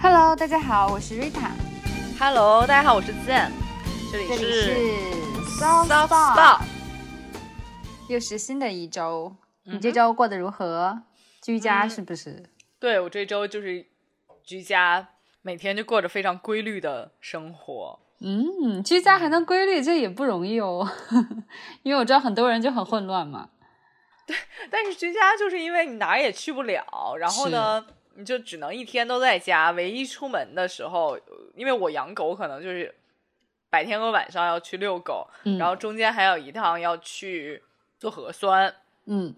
[0.00, 1.50] Hello，大家好，我是 Rita。
[2.18, 3.50] Hello，大家好，我是 Zen，
[4.12, 4.70] 这里是是
[5.60, 6.60] South South Spa，Spa。
[8.08, 11.02] 又是新的一周，你嗯这周过得如何？
[11.40, 12.44] 居家嗯是不是？
[12.78, 13.86] 对我这周就是
[14.44, 15.08] 居家，
[15.40, 17.98] 每天就过着非常规律的生活。
[18.20, 20.86] 嗯，居家还能规律，这也不容易哦。
[21.82, 23.48] 因为我知道很多人就很混乱嘛。
[24.70, 27.84] 但是居家就是因为你哪儿也去不了，然后呢，
[28.14, 29.70] 你就只能一天都在家。
[29.72, 31.18] 唯一出门的时候，
[31.54, 32.94] 因为我养狗，可能就是
[33.70, 37.62] 白天和晚上要去遛狗，嗯然后中间还有一趟要去
[37.98, 38.74] 做核酸
[39.06, 39.34] 嗯，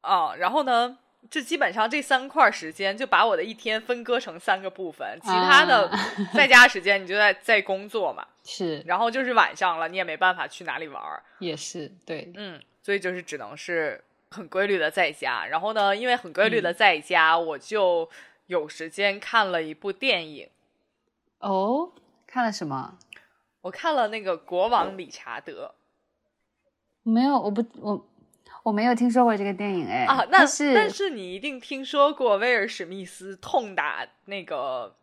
[0.00, 0.34] 啊。
[0.36, 0.98] 然后呢，
[1.30, 5.98] 这基本上这三块时间就把我的一天分割成三个部分，其他的啊
[6.34, 8.26] 在家时间你就在在工作嘛。
[8.44, 12.32] 是，然后就是晚上了，你也没办法去哪里玩儿，也是对。
[12.34, 15.46] 嗯，所以就是只能是很规律的在家。
[15.46, 18.10] 然后呢，因为很规律嗯的在家，我就
[18.46, 20.48] 有时间看了一部电影，
[21.38, 21.92] 哦，
[22.26, 22.98] 看了什么？
[23.62, 25.74] 我看了那个《国王理查德
[27.04, 28.08] 没有，我不，我
[28.64, 30.26] 我没有听说过这个电影哎。》啊。
[30.30, 34.96] 那是但是你一定听说过威尔史密斯痛打那个，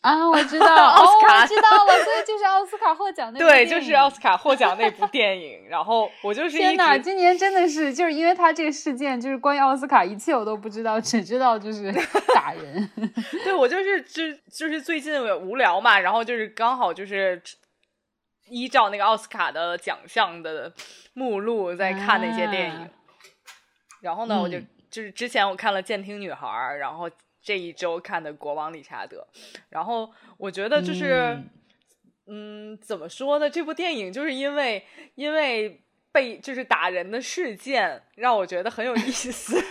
[0.00, 5.68] 啊，我知道， 奥斯卡哦，我知道了，所以就是奥斯卡获奖那部对，电影就是奥斯卡获奖那部电影。
[5.68, 11.92] 然后我就是天哪，今年真的是就是因为他这个事件，就是关于奥斯卡一切我都不知道，只知道就是
[12.34, 12.90] 打人。
[13.44, 17.42] 对我就是就就是最近无聊嘛，然后就是刚好就是
[18.48, 20.72] 依照那个奥斯卡的奖项的
[21.12, 22.88] 目录在看那些电影，啊
[24.00, 27.08] 然后呢，我就嗯就是之前我看了《监听女孩》，然后
[27.42, 29.26] 这一周看的《国王理查德》，
[29.70, 31.36] 然后我觉得就是
[32.26, 33.48] 嗯嗯怎么说呢？
[33.48, 35.80] 这部电影就是因为因为
[36.12, 39.60] 被就是打人的事件让我觉得很有意思。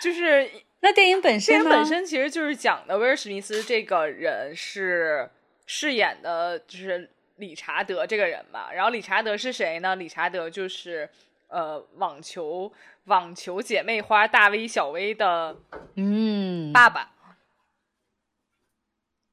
[0.00, 0.50] 就是
[0.80, 1.64] 那电影本身电？
[1.64, 5.28] 影本身其实就是讲的威尔史密斯这个人是
[5.66, 9.96] 饰演的就是理查德这个人嘛，然后理查德是谁呢？
[9.96, 11.08] 理查德就是
[11.48, 12.70] 呃网球
[13.04, 15.56] 网球姐妹花大 V 小 V 的
[15.96, 17.10] 嗯，爸爸，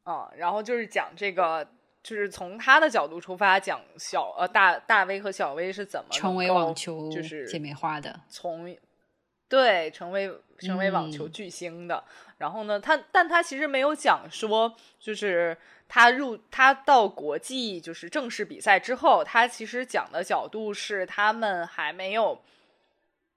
[0.06, 1.68] 嗯，然后就是讲这个。
[2.04, 8.22] 就是从他的角度出发，讲小呃大大 V 和小 V 是怎么成为网球就是姐妹花的。
[8.28, 8.76] 从
[9.48, 12.04] 对成为成为网球嗯巨星的。
[12.40, 15.56] 然后呢，他但他其实没有讲说，就是
[15.88, 22.42] 他入他到国际就是正式比赛之后，他其实讲的角度是他们还没有。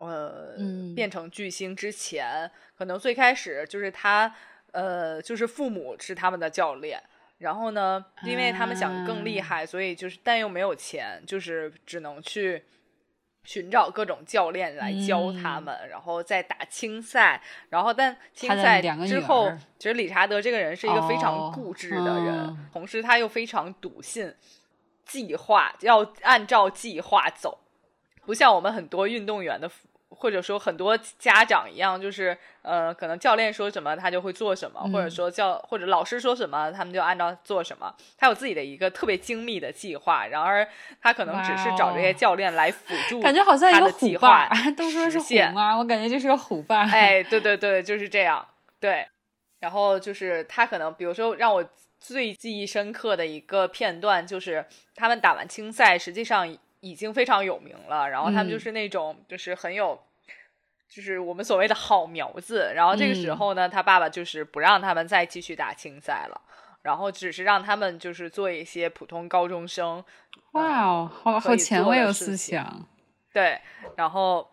[0.04, 0.94] 呃，嗯。
[0.94, 4.32] 变成巨星之前，可能最开始就是他，
[4.72, 7.02] 呃，就是父母是他们的教练，
[7.38, 9.46] 然后呢，因为他们想更厉啊。
[9.46, 12.62] 害，所以就是但又没有钱，就是只能去
[13.42, 22.68] 寻找各种教练来教他们，然后再打青赛，然后但青赛之后，其实理查德这个人是一个非常哦固执的人，嗯。
[22.72, 24.32] 同时他又非常笃信
[25.04, 27.58] 计划，要按照计划走，
[28.24, 29.68] 不像我们很多运动员的。
[30.14, 37.94] 或者说很多家长一样，就是呃，可能教练说什么他就会做什么，嗯或者说教或者老师说什么他们就按照做什么。
[38.16, 40.66] 他有自己的一个特别精密的计划，然而
[41.00, 46.82] 他可能只是找这些教练来辅助，感觉好像一个计虎爸划， 都说是虎妈，我感觉就是个虎爸。
[46.88, 48.46] 哎，对对对，就是这样。
[48.80, 49.06] 对，
[49.60, 51.64] 然后就是他可能，比如说让我
[51.98, 54.64] 最记忆深刻的一个片段，就是
[54.94, 56.46] 他们打完青赛，实际上
[56.84, 58.08] 已经非常有名了。
[58.08, 59.98] 然后他们就嗯是那种就是很有，
[60.88, 62.72] 就是我们所谓的好苗子。
[62.74, 66.40] 然后这个时嗯候呢，他爸爸就是不让他们再继续打青赛了。
[66.82, 70.04] 然后只是让他们就是做一些普通高中生，
[70.52, 72.86] 哇哦，好好前做卫的思想。
[73.32, 73.58] 对，
[73.96, 74.46] 然后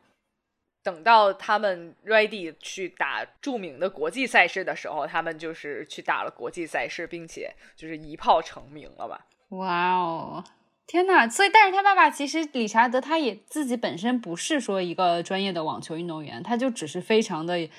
[0.81, 9.27] 等到他们 ready 去打著名的国际赛事的时候，他们就是去打了国际赛事，并且就是一炮成名了吧？
[9.49, 10.43] 哇哦，
[10.91, 11.29] 天呐！
[11.29, 17.69] 所以，但是他爸爸其实理查德他也自己本身不是说一个专业的网球运动员，他就只是非常的，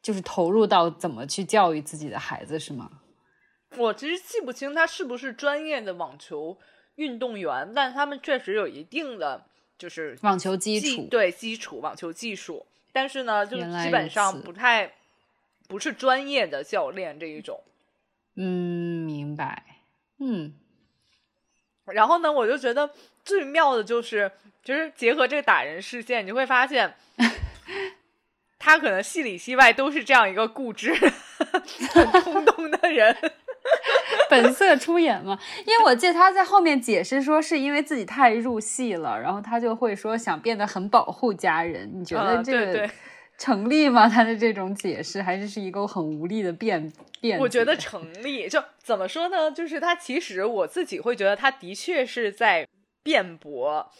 [0.00, 2.90] 就是投入到怎么去教育自己的孩子，是吗？
[3.76, 6.56] 我其实记不清他是不是专业的网球
[6.94, 9.44] 运动员，但他们确实有一定的
[9.76, 14.90] 就是网球基础，对基础网球技术，但是呢，就基本上不太
[15.68, 17.60] 不是专业的教练这一种。
[18.36, 19.62] 嗯，明白。
[20.18, 20.54] 嗯，
[21.86, 22.90] 然后呢，我就觉得
[23.24, 24.30] 最妙的就是，
[24.62, 26.94] 就是结合这个打人事件，你就会发现，
[28.58, 30.94] 他可能戏里戏外都是这样一个固执、
[31.92, 33.16] 很冲动的人。
[34.28, 35.38] 本色出演嘛。
[35.64, 41.90] 因为我记得他在后面解释说，是因为自己太入戏了，然后他就会说想变得很保护家人。
[41.94, 42.90] 你觉得这个
[43.36, 44.08] 成立吗？
[44.08, 47.38] 他的这种解释还是是一个很无力的辩辩？
[47.38, 48.48] 我觉得成立。
[48.48, 49.50] 就怎么说呢？
[49.50, 52.66] 就是他其实我自己会觉得，他的确是在
[53.02, 53.90] 辩驳。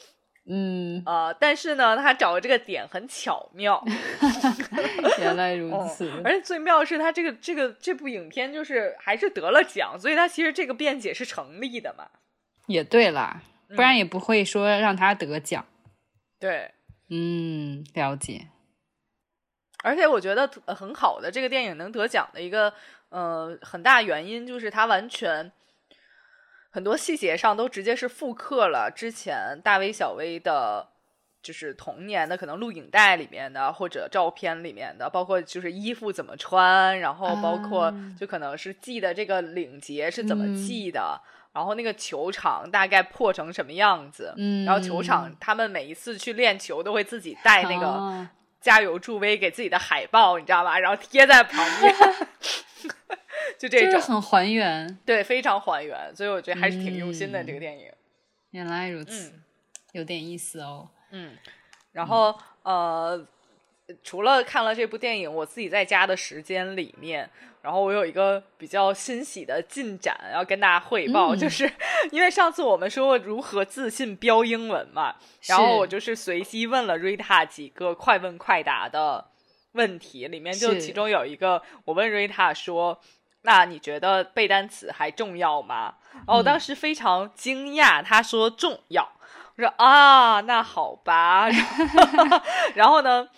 [0.47, 3.83] 嗯呃，但是呢，他找的这个点很巧妙。
[5.19, 12.07] 原来如此，而且最妙的是，他这个这个这部影片就是还是得了奖，所以他其实这个辩解是成立的嘛。
[12.67, 13.43] 也对啦，
[13.75, 15.65] 不然也不会说让他得奖。
[16.39, 16.71] 对，
[17.09, 18.49] 嗯，了解。
[19.85, 22.73] 而且我觉得很好的这个电影能得奖的一个
[23.11, 25.53] 呃很大原因，就是它完全。
[26.71, 30.89] 很多细节上都直接是复刻了之前大威小威的，
[31.41, 41.21] 就是童年的可能录影带里面的或者照片里面的，包括就是衣服怎么穿，然后包括就可能是系的这个领结是怎么系的，
[41.53, 44.35] 然后那个球场大概破成什么样子，
[44.67, 48.27] 然后球场他们每一次去练球都会自己带那个
[48.65, 50.79] 加油助威给自己的海报，你知道吧？
[50.79, 51.95] 然后贴在旁边。
[53.59, 57.93] 就这种很还原，对，非常还原，所以我觉得还是挺用心的这个电影。
[58.53, 59.35] 原来如此，
[59.93, 60.89] 有点意思哦。
[61.11, 61.37] 嗯，
[61.93, 63.27] 然后呃，
[64.03, 67.29] 除了看了这部电影，我自己在家的时间里面，
[67.63, 71.71] 然后我有一个比较欣喜的进展要跟大家汇报，就是
[72.11, 75.15] 因为上次我们说如何自信标英文嘛，
[75.47, 79.27] 然后我就是随机问了瑞塔几个快问快答的
[79.73, 83.01] 问题，里面就其中有一个，我问瑞塔说。
[83.47, 85.97] 那你觉得背单词还重要吗？
[86.15, 89.07] 然后我当时非常惊讶，他说重要。
[89.57, 91.47] 我说啊，那好吧。
[92.75, 93.29] 然后呢，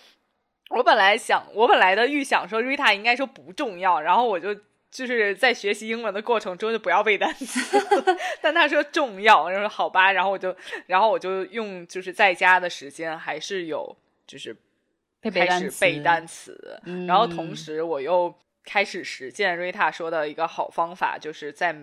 [0.69, 4.01] 我本来想，我本来的预想说，Rita 应该说不重要。
[4.01, 4.53] 然后我就
[4.91, 7.59] 就是在学习英文的过程中就不要背单词。
[8.41, 10.11] 但他说重要，然后好吧。
[10.11, 10.55] 然后我就，
[10.85, 14.55] 然后我就用就是在家的时间还是有就是
[15.21, 18.33] 开始背单词，然后同时我又。
[18.69, 21.73] 开始实践瑞塔说的一个好方法，就是在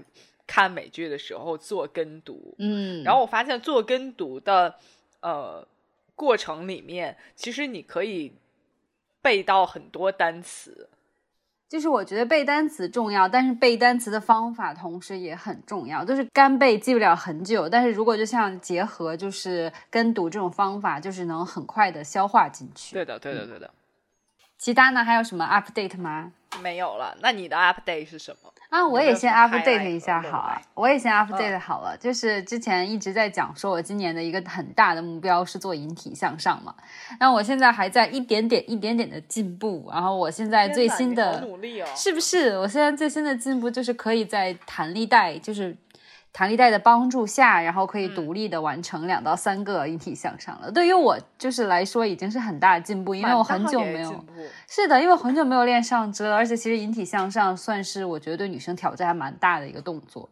[0.46, 2.54] 看美剧的时候做跟读。
[2.58, 4.75] 嗯，然后我发现做跟读的
[5.22, 5.66] 呃
[6.14, 8.34] 过程里面，其实你可以
[9.24, 10.90] 背到很多单词。
[11.66, 16.04] 就是我觉得背单词重要，但是背单词的方法同时也很重要。
[16.04, 22.94] 就是干背记不了很久，但是如果就像结合就是跟读这种方法，就是能很快的消化进去。
[22.94, 23.68] 对的，对的，对的。
[24.58, 25.04] 其他呢？
[25.04, 26.32] 还有什么 update 吗？
[26.62, 27.16] 没有了。
[27.20, 28.86] 那你的 update 是什么啊？
[28.86, 30.60] 我也先 update 一下好啊。
[30.74, 31.96] 我也先 update 好了。
[31.96, 36.74] 就是之前一直在讲，说我今年的一个很大的目标是做引体向上嘛。
[37.18, 39.90] 那我现在还在一点点、一点点的进步。
[39.92, 42.56] 然后我现在最新的努力哦，是不是？
[42.58, 45.76] 我现在最新的进步就是可以在弹力带，就是。
[46.34, 50.69] 弹力带的帮助下，然后可以独立的完成两到三个引体向上了。
[50.69, 54.25] 对于我就是来说，已经是很大的进步，因为我很久没有。
[54.69, 60.28] 是的，因为很久没有练上肢了，而且其实引体向上算是我觉得对女生挑战还蛮大的一个动作。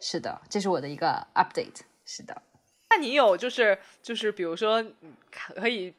[0.00, 1.82] 是的，这是我的一个 update。
[2.04, 2.42] 是的，
[2.90, 4.84] 那你有就是就是比如说
[5.30, 5.94] 可以。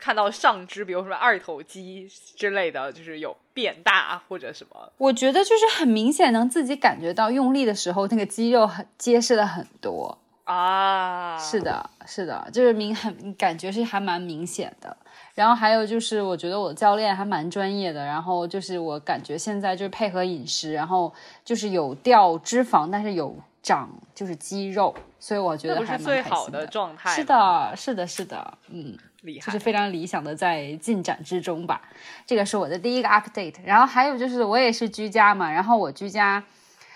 [0.00, 4.90] 看到上肢，比如说二头肌之类的，就是有变大或者什么。
[4.96, 11.36] 我觉得就是很明显，能自己感觉到用力的时候，那个肌肉很结实了很多啊。
[11.38, 14.96] 是的，是的，就是明很感觉是还蛮明显的。
[15.34, 18.04] 然后还有就是，我觉得我的教练还蛮专业的。
[18.04, 21.12] 然后就是我感觉现在就是配合饮食，然后
[21.44, 27.14] 就是有掉脂肪，但是有长就是肌肉，所以我觉得还蛮最好的状态。
[27.14, 28.98] 是的，是的，是的，嗯。
[29.22, 31.82] 就是非常理想的在进展之中吧，
[32.24, 33.56] 这个是我的第一个 update。
[33.64, 36.42] 然后还有就是我也是居家嘛，然后我居家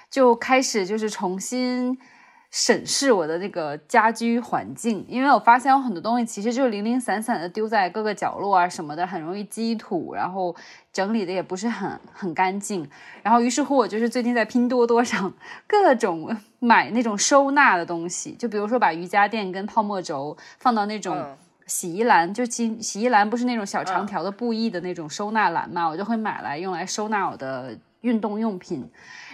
[0.09, 1.99] 就开始就是重新
[2.50, 10.54] 审视我的那个家居环境，因为我发现有很多东西其实就是零零散散的丢在各个角落啊什么的，很容易积土，然后
[10.93, 12.88] 整理的也不是很很干净。
[13.23, 15.35] 然后于是乎我就是最近在拼多多上
[15.66, 21.37] 各种买那种收纳的东西，就比如说把瑜伽垫跟泡沫轴放到那种。
[21.66, 28.90] 洗衣篮就洗洗衣篮不是那种小长条的布艺的那种收纳篮嘛，我就会买来用来收纳我的运动用品。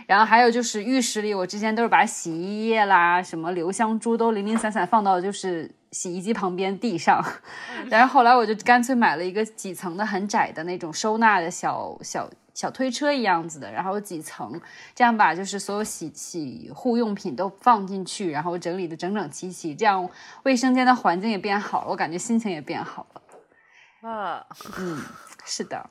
[0.06, 7.24] 然后还有就是浴室里，我之前都是把洗衣液啦、什么留香珠都零零散散放到就是洗衣机旁边地上。
[7.88, 12.28] 然后后来我就干脆买了一个几层的很窄的那种收纳的小小。
[12.60, 14.60] 小推车一样子的，然后几层，
[14.94, 20.06] 这样把就是所有洗洗护用品都放进去，然后整理的整整齐齐，这样
[20.42, 24.10] 卫生间的环境也变好了，我感觉心情也变好了。
[24.10, 24.44] 啊，
[24.78, 25.02] 嗯，
[25.46, 25.88] 是的。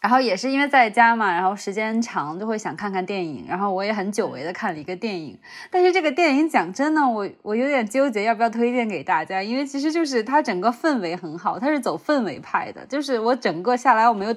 [0.00, 5.38] 然后也是因为在家嘛，然后时间长就会想看看电影，然后我也很久违的看了一个电影。
[5.70, 14.34] 但是这个电影讲真的，我我有点纠结要不要推荐给大家，因为其实就是它整个氛围很好，它是走氛围派的，就是我整个下来我没有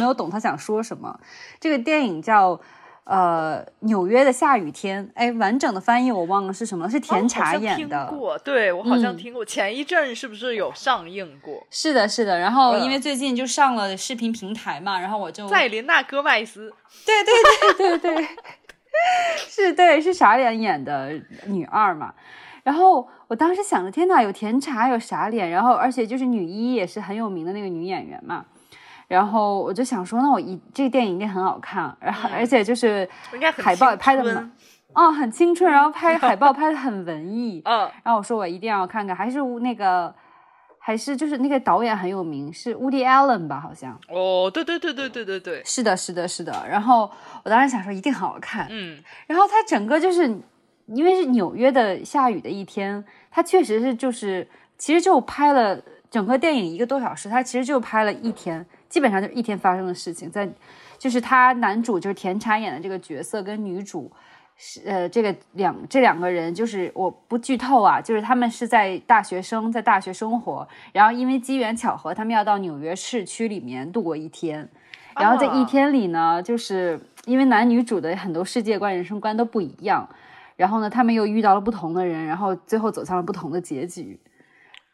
[0.00, 1.20] 没有懂他想说什么。
[1.60, 2.60] 这个电影叫。
[3.04, 8.06] 呃，纽约的下雨天，哎，完整的翻译我忘了是什么，是甜茶演的。
[8.06, 9.44] 过，对我好像听过。
[9.44, 11.66] 前一阵是不是有上映过？
[11.70, 12.38] 是的，是的。
[12.38, 16.72] 然后因为最近就上了视频平台嘛，然后我就在琳娜·戈麦斯。
[17.04, 17.34] 对对
[17.76, 18.28] 对对对，
[19.48, 21.10] 是，对，是傻脸演的
[21.46, 22.14] 女二嘛。
[22.62, 28.44] 然后我当时想着，天呐，有甜茶，有傻脸，然后而且就是女一也是很有名的那个女演员嘛。
[29.10, 33.08] 然后我就想说，那我一这个电影一定很好看，然后而且就是
[33.56, 34.52] 海报也拍的很，
[34.92, 40.14] 哦，很青春，然后拍海报拍的很文艺，嗯，然后我说我一定要看看，还是那个，
[40.78, 47.10] 还是就是那个导演很有名，是 Woody Allen 吧，好像，哦，对对对对对对对，是的，是的，是的，然后
[47.42, 50.22] 我当时想说一定很好看，嗯，然后它整个就是
[50.86, 54.46] 因为是纽约的下雨的一天，它确实是就是
[54.78, 55.76] 其实就拍了
[56.08, 58.64] 整个电影一个多小时，它其实就拍了一天。
[58.90, 60.46] 基本上就是一天发生的事情，在
[60.98, 64.12] 就是他男主就是田茶演的这个角色跟女主
[64.56, 74.68] 是呃这个两这两个人就是我不剧透啊，就是他们是在大学生在大学生活，然后因为机缘巧合，他们要到纽约市区里面度过一天，
[75.16, 80.06] 然后在一天里呢，就是因为男女主的很多世界观、人生观都不一样，
[80.56, 84.20] 然后呢，他们又遇到了不同的人，然后最后走向了不同的结局，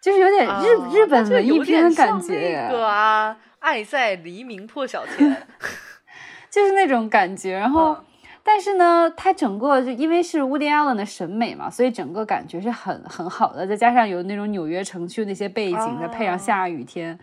[0.01, 3.37] 就是有点日日本文艺片的感觉啊。
[3.67, 5.19] 爱在黎明破晓前，
[6.49, 7.55] 就是那种感觉。
[7.55, 7.97] 然后，
[8.45, 13.67] 但是呢，它整个就因为是 Woody Allen 的审美嘛，所以整个感觉是很很好的。
[13.67, 17.19] 再加上有那种纽约城区那些背景，再配上下雨天。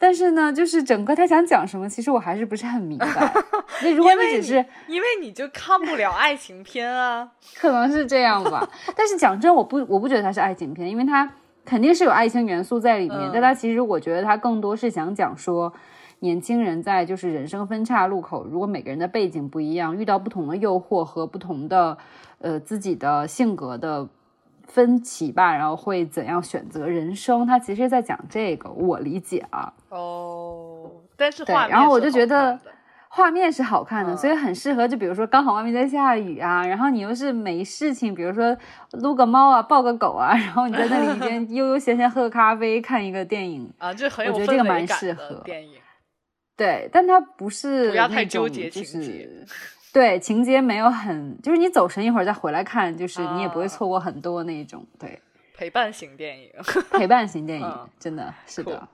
[0.00, 3.06] 但是呢，就是整个他想讲什么，其实我还是不是很明白。
[3.82, 8.68] 那如果你只是因为你就看不了爱情片啊， 可能是这样吧。
[8.96, 11.30] 但是讲真，我不我不觉得它是爱情片，因为它。
[11.68, 15.70] 肯定是有爱情元素在里面，但他其实我觉得他更多是想讲说，
[16.20, 21.98] 年轻人在就是人生分岔路口，如果每个人的背景不一样，遇到不同的诱惑和不同的
[22.38, 24.08] 呃自己的性格的
[24.64, 27.46] 分歧吧，然后会怎样选择人生？
[27.46, 29.70] 他其实在讲这个，我理解啊。
[29.90, 32.58] 哦，但是对，然后我就觉得。
[33.18, 34.86] 画面是好看的，所以很适合。
[34.86, 38.56] 就比如说，刚好外面在下雨啊，然后你又是没事情，比如说
[38.92, 45.74] 撸个猫啊，抱个狗啊，然后你在那里一边 悠悠闲闲喝个咖啡，看一个电影啊，就很有我觉得这个蛮适合电影。
[46.56, 49.28] 对，但它不是不要太纠结情节。
[49.92, 54.86] 对，情节没有很，就是你走神一会儿再回来看，就是你也不会错过很多那一种。
[54.98, 55.20] 对。
[55.58, 56.52] 陪伴型电影，
[56.96, 58.88] 陪伴型电影，真的是的，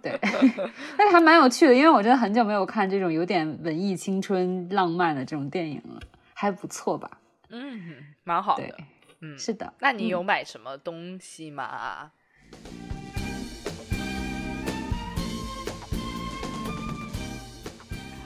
[0.00, 0.16] 对，
[0.96, 6.00] 但是还蛮有趣的，因为我真的很久没有看这种有点文艺、青春、浪漫的这种电影了，
[6.32, 7.10] 还不错吧？
[7.48, 8.76] 嗯，蛮好的，
[9.20, 9.74] 嗯，是的。
[9.80, 12.12] 那你有买什么东西吗？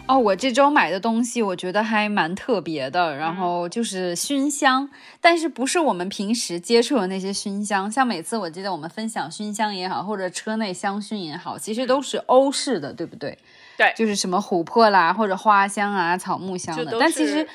[0.06, 13.38] 哦，我这周买的东西我觉得还蛮特别的，然后就是熏香，但是不是我们平时接触的那些熏香，像每次我记得我们分享熏香也好，或者车内香薰也好，其实都是欧式的，对不对？
[13.78, 17.48] 对，就是什么琥珀啦，或者花香啊、草木香的，但其实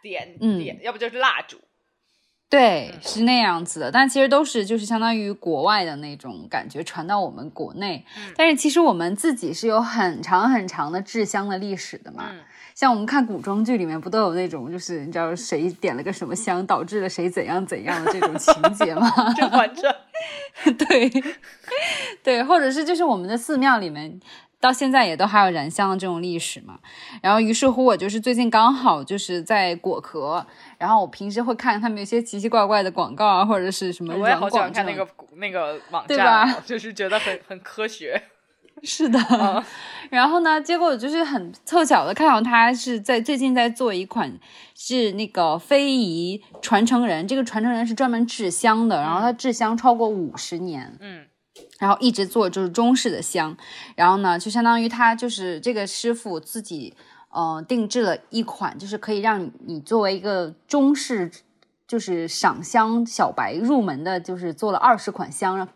[0.00, 1.58] 点点，要不就是蜡烛。
[2.50, 8.04] 对，是那样子的，但其实都是就是相当于国外的那种感觉传到我们国内，
[8.36, 12.28] 但是其实我们自己是有很长很长的制香的历史的嘛。
[12.74, 19.08] 像我们看古装剧里面不都有那种就是你知道谁点了个什么香导致了谁怎样怎样的这种情节吗？
[19.36, 19.94] 甄嬛传，
[20.76, 21.10] 对，
[22.24, 24.20] 对，或者是就是我们的寺庙里面。
[24.60, 26.78] 到现在也都还有燃香的这种历史嘛，
[27.22, 34.14] 然后于是乎我就是最近刚好就是在果壳，然后我平时会看他们有些奇奇怪怪的广告啊，或者是什么。
[34.14, 36.62] 我也好喜欢看那个那个网站，对吧？
[36.66, 38.22] 就是觉得很很科学。
[38.82, 39.18] 是的，
[40.08, 44.38] 然后呢，结果就是很凑巧的看到他是在最近在做一款
[44.74, 50.96] 是那个非遗传承人，这个传承人是专门制香的，然后他制香超过五十年。
[51.00, 51.26] 嗯。
[51.78, 53.56] 然后一直做就是中式的香，
[53.96, 56.94] 然后呢，就相当于他就是这个师傅自己，
[57.30, 61.30] 呃，定制了一款，就是可以让你作为一个中式，
[61.88, 65.68] 就是赏香小白入门的，就是做了二十款香，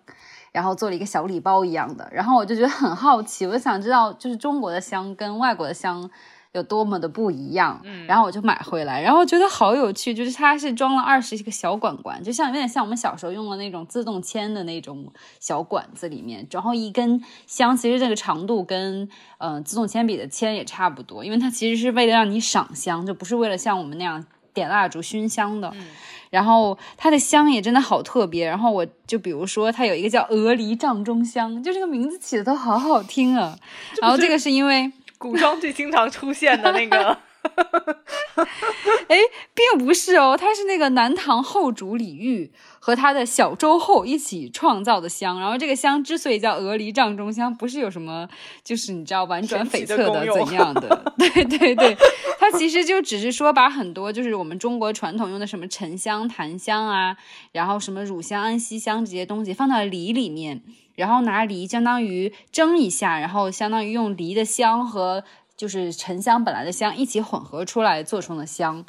[0.53, 2.09] 然后做了一个小礼包一样的。
[2.13, 6.09] 然后我就觉得很好奇，我想知道，就是中国的香跟外国的香
[6.55, 7.81] 有多么的不一样。
[7.85, 19.09] 嗯然后我就买回来，然后觉得好有趣，就是它是装了二十个小管管，就像有点像我们小时候用的那种自动铅的那种小管子里面，然后一根香，其实这个长度跟
[19.39, 25.71] 呃自动铅笔的铅也差不多，因为它其实是为了让你赏香，就不是为了像我们那样点蜡烛熏香的。
[25.75, 25.87] 嗯
[26.31, 33.57] 然后它的香也真的好特别，然后我就比如说它有一个叫鹅梨帐中香，就这个名字起的都好好听啊。
[34.03, 34.91] 然后这个是因为
[35.25, 37.17] 古装剧经常出现的那个，
[39.09, 39.17] 哎，
[39.55, 45.41] 并不是哦，他是那个南唐后主李煜和他的小周后一起创造的香。
[45.41, 48.29] 然后这个香之所以叫鹅梨帐中香，不是有什么
[48.63, 51.15] 就是你知道婉转悱恻的怎样的？
[51.17, 51.97] 对 对对，
[52.39, 57.17] 它其实就只是说把很多就是我们中国传统用的什么沉香、檀香啊，
[57.53, 60.61] 然后什么乳香、安息香这些东西放到梨里面，
[60.95, 65.25] 然后拿梨相当于蒸一下，然后相当于用梨的香和
[65.57, 68.85] 就是沉香本来的香一起混合出来做成的香。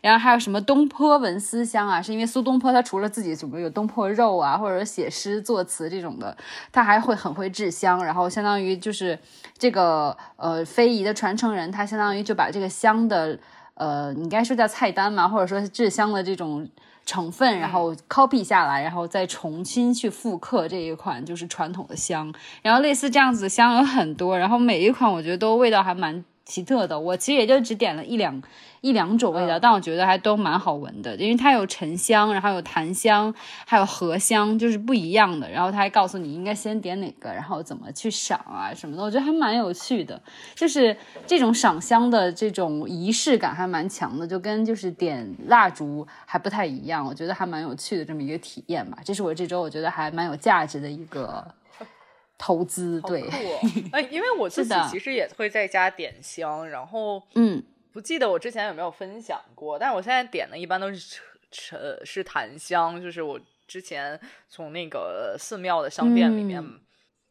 [0.00, 2.00] 然后还有什么东坡文思香啊？
[2.00, 6.34] 是因为苏东坡他除了自己什么有东坡肉啊，或者写诗作词这种的，
[6.72, 8.02] 他还会很会制香。
[8.02, 9.18] 然后相当于就是
[9.58, 13.38] 这个呃非遗的传承人，他相当于就把这个香的
[13.74, 16.66] 呃，你应该说叫菜单嘛，或者说制香的这种
[17.10, 22.32] 成分，然后 copy 下来，然后再重新去复刻这一款就是传统的香。
[22.62, 26.98] 然后类似这样子的香有很多，然后每一款我觉得都味道还蛮奇特的。
[26.98, 28.42] 我其实也就只点了一两
[28.80, 33.32] 一两种味道，但我觉得还都蛮好闻的，因为它有沉香，然后有檀香，
[33.64, 35.48] 还有荷香，就是不一样的。
[35.48, 40.20] 然后他还告诉你应该先点哪个，然后怎么去赏啊什么的，我觉得还蛮有趣的。
[40.56, 48.98] 就是这种赏香的这种仪式感还蛮强的，就跟就是点蜡烛还不太一样，我觉得还蛮有趣的这么一个体验吧。
[49.04, 51.46] 这是我这周我觉得还蛮有价值的一个
[52.42, 53.22] 投资，对！
[53.92, 61.20] 哎，因为我 自己其实也会在家点香，然后嗯不记得我之前有没有分享过，但是我现在点的一般都是
[61.50, 64.18] 沉是檀香，就是我之前
[64.48, 66.80] 从那个寺庙的商店里面嗯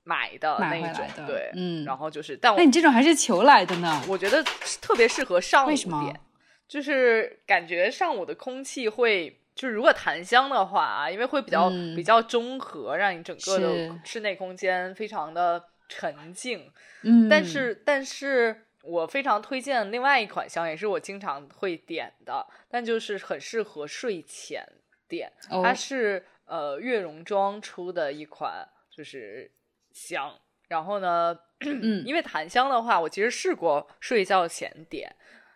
[0.04, 4.04] 买的买那种，回来的对，嗯然后就是，但我那你这种还是求来的呢？
[4.08, 4.44] 我觉得
[4.80, 6.20] 特别适合上午为什么点，
[6.68, 9.39] 就是感觉上午的空气会。
[9.60, 11.94] 就是如果檀香的话啊，因为会比较、嗯。
[11.94, 16.72] 比较中和，让你整个的室内空间非常的沉静，
[17.04, 24.66] 嗯，但是，但是我非常推荐另外一款香，也是我经常会点的，但就是很适合睡前
[25.10, 25.30] 点。
[25.50, 25.62] 哦。
[25.62, 29.52] 它是呃悦榕庄出的一款就是
[29.92, 30.34] 香，
[30.70, 32.02] 然后呢，嗯。
[32.08, 35.14] 因为檀香的话，我其实试过睡觉前点，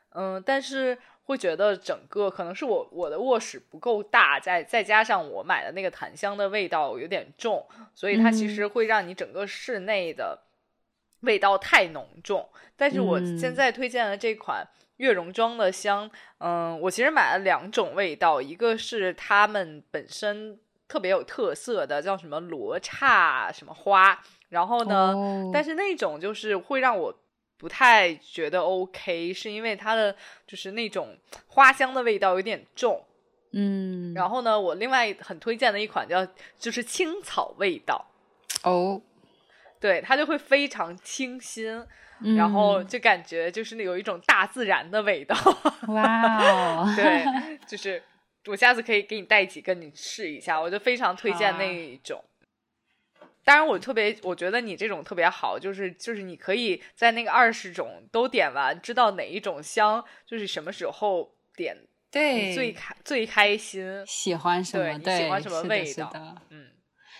[0.09, 0.97] 嗯，但是。
[1.25, 10.37] 会觉得整个可能是我我的卧室不够大，再再加上我买的那个檀香的味道有点重，所以它其嗯实会让你整个室内的
[11.21, 12.49] 味道太浓重。
[12.75, 20.59] 但是我嗯现在推荐的这款悦榕庄的香，嗯，我其实买了两种味道，一个是它们本身
[20.89, 27.17] 特别有特色的，叫什么罗刹什么花，然后呢，哦但是那种就是会让我。
[27.63, 30.13] 不太觉得 OK，是因为它的
[30.45, 33.01] 就是那种花香的味道有点重。
[33.53, 36.27] 嗯，然后呢，我另外很推荐的一款叫
[36.59, 38.05] 就是青草味道，
[38.63, 39.01] 哦，
[39.79, 41.81] 对它就会非常清新，
[42.19, 45.33] 嗯然后就感觉就是那有一种大自然的味道。
[45.87, 47.23] 哇哦， 对，
[47.65, 48.03] 就是
[48.47, 52.21] 我下次可以给你带几个你试一下，我就非常推荐那一种。
[53.43, 61.75] 当然，我特别，我觉得你这种特别好，就是就是你可以在那个二十种都点完，知道哪一种香，就是什么时候点，
[62.09, 64.03] 对，你最开最开心。
[64.07, 64.97] 喜欢什么？
[64.99, 66.11] 对，喜欢什么味道
[66.49, 66.71] 嗯，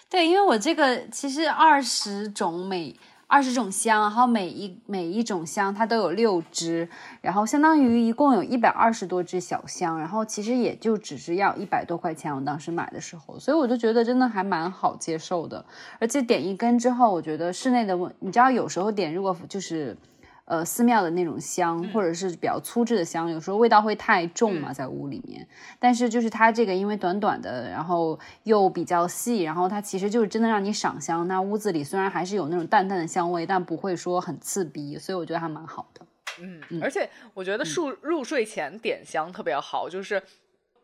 [0.10, 2.96] 对，因为我这个其实二十种每
[3.28, 6.88] 二十种香，然后每一每一种香它都有六支，
[7.22, 15.66] 然后相当于一共有一百二十多支小香，然后其实也就只是要一百多块钱，我当时买的时候，所以我就觉得真的还蛮好接受的，
[16.00, 19.98] 而且点一根之后，我觉得室内的，你知道有时候点如果就是。
[20.46, 25.48] 呃，寺庙的那种香，或者是比较粗制的香，有时候味道会太重嘛，在屋里面。
[25.80, 31.26] 但是就是它这个，因为短短的，然后又比较细，然后它其实就是真的让你赏香。
[31.30, 36.06] 那屋子里虽然还是有那种淡淡的香味，但不会说很刺鼻，所以我觉得还蛮好的。
[36.42, 40.22] 嗯，而且我觉得入入睡前点香特别好，就是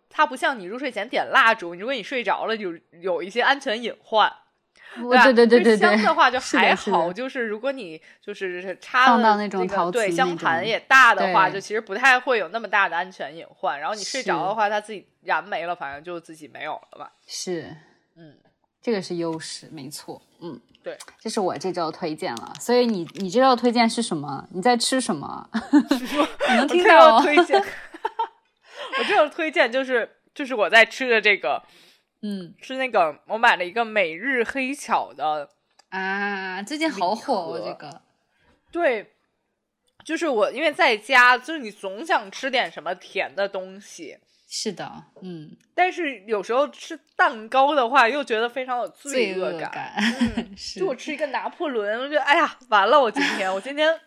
[0.10, 4.32] 它不像你入睡前点蜡烛，如果你睡着了，有有一些安全隐患。
[5.10, 13.80] 吧 对对对对对，香的话就还好，就是如果你就是插到那种个陶瓷那对香盘也大的话，就其实不太会有那么大的安全隐患。
[13.80, 17.12] 然后你睡着的话，它自己燃没了，反正就自己没有了吧。
[17.28, 17.76] 是，
[18.18, 18.36] 嗯，
[18.82, 20.22] 这个是优势，没错。
[20.42, 22.54] 嗯，对，这是我这周推荐了。
[22.60, 24.48] 所以你你这周推荐是什么？
[24.52, 25.50] 你在吃什么？
[26.50, 27.60] 你能听到我推荐，
[28.98, 31.62] 我这周推荐就是就是我在吃的这个，
[32.22, 35.50] 嗯，是那个我买了一个每日黑巧的
[35.90, 38.02] 啊，最近好火哦，这个。
[38.72, 39.14] 对，
[40.04, 44.18] 就是我因为在家，就是你总想吃点什么甜的东西。
[44.52, 49.94] 是的，嗯，但是有时候吃蛋糕的话，又觉得非常有罪恶感。
[50.36, 54.00] 嗯， 就我吃一个拿破仑，我觉得哎呀，完了，我今天我今天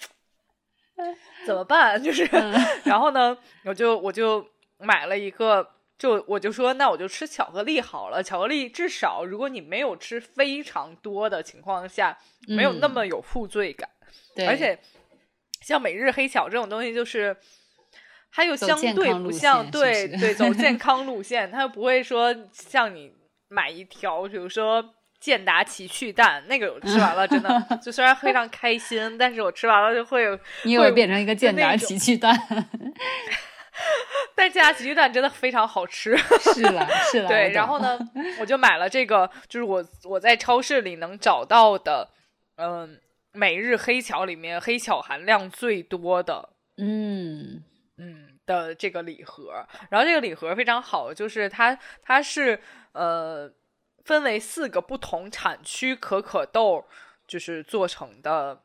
[1.47, 2.03] 怎么办？
[2.03, 2.29] 就是，
[2.85, 4.45] 然后呢，我就我就
[4.79, 5.65] 买了一个，
[5.99, 8.23] 就我就说，那我就吃巧克力好了。
[8.23, 13.89] 巧克力至少如果你没有吃非常多的情况下，没有那么有负罪感。
[14.35, 14.79] 对，而且
[15.61, 17.37] 像每日黑巧这种东西，就是。
[18.35, 23.13] 它又相对不像，对对，走 健康路线，它又不会说像你
[23.49, 24.83] 买一条，比如说
[25.21, 32.35] 健达奇趣蛋，那个吃完了真的， 就虽然非常开心，但是我吃完了就会有，你会变成一个健达奇趣蛋。
[34.35, 36.17] 但这家奇趣蛋真的非常好吃，
[36.55, 37.29] 是了是了。
[37.29, 37.99] 对，然后呢，
[38.41, 42.11] 我就买了这个，就是我我在超市里能找到的，
[42.57, 43.01] 嗯，
[43.33, 47.63] 每日黑巧里面黑巧含量最多的，嗯。
[47.99, 52.61] 嗯的这个礼盒，然后这个礼盒非常好，就是它它是
[52.93, 53.49] 呃
[54.05, 56.85] 分为四个不同产区可可豆
[57.29, 58.63] 就是做成的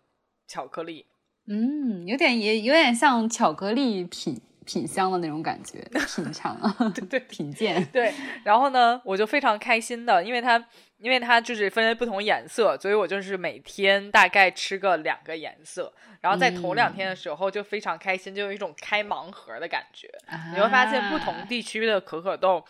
[0.48, 1.06] 巧克力，
[1.46, 5.80] 嗯，有点也有点像巧克力品品香的那种感觉，
[6.14, 6.56] 品尝，
[6.94, 10.64] 对对，品鉴，对，然后呢，我就非常开心的，因为它。
[11.00, 15.94] 因为它就是分为不同颜色，所以我就是每天大概吃个两个颜色。
[16.22, 20.10] 然后在头两天的时候就非常开心，就有一种开盲盒的感觉。
[20.56, 22.66] 你会发现不同地区的可可豆，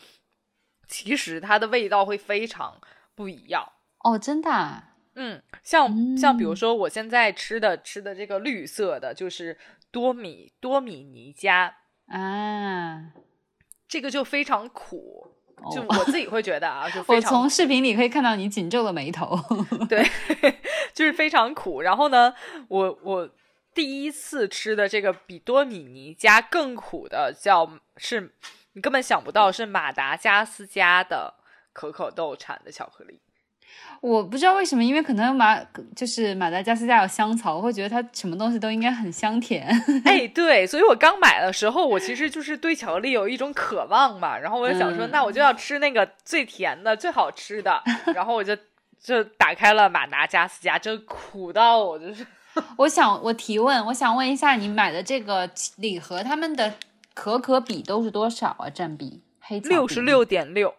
[0.90, 2.82] 其实它的味道会非常
[3.16, 3.66] 不一样。
[4.00, 4.84] 哦，真的？
[5.16, 9.58] 嗯，像像比如说我现在吃的吃的这个绿色的，就是
[9.90, 11.74] 多米多米尼加
[12.08, 13.12] 啊，
[13.88, 15.32] 这个就非常苦。
[15.74, 19.36] 就我自己会觉得啊，就 我从视频里可以看到你紧皱的眉头。
[19.90, 20.08] 对，
[20.94, 21.82] 就是非常苦。
[21.82, 22.32] 然后呢，
[22.68, 23.28] 我我
[23.74, 27.68] 第一次吃的这个比多米尼加更苦的，叫
[27.98, 28.36] 是
[28.74, 31.34] 你根本想不到是马达加斯加的
[31.74, 33.20] 可可豆产的巧克力。
[34.02, 35.60] 我不知道为什么，因为可能马
[35.96, 39.68] 就是马达加斯加有香草，我会觉得它什么东西都应该很香甜。
[40.06, 47.82] 哎，对，所以我刚买的时候，我其实就是对巧克力有一种渴望嘛，然后我就想说，那我就要吃那个最甜的、最好吃的，
[48.14, 48.56] 然后我就
[49.02, 52.26] 就打开了马达加斯加，就苦到我就是。
[52.78, 56.74] 我想我提问，我想问一下，你买的这个礼盒，他们的
[57.14, 58.68] 可可比都是多少啊？
[58.68, 59.22] 占比？
[59.40, 60.74] 黑六十六点六。